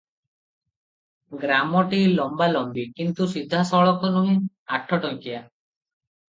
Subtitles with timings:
[1.43, 4.35] ଗ୍ରାମଟି ଲମ୍ବାଲମ୍ବି; କିନ୍ତୁ ସିଧାସଳଖ ନୁହେଁ;
[4.81, 5.45] ଆଠଟଙ୍କିଆ।